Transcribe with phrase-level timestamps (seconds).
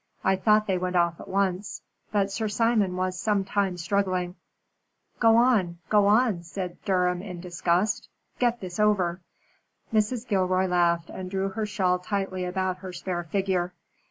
[0.23, 4.33] "I thought they went off at once, but Sir Simon was some time struggling."
[5.19, 8.07] "Go on go on," said Durham in disgust.
[8.39, 9.21] "Get this over."
[9.93, 10.27] Mrs.
[10.27, 13.73] Gilroy laughed and drew her shawl tightly about her spare figure.